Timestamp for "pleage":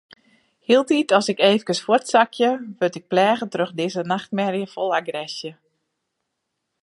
3.11-3.47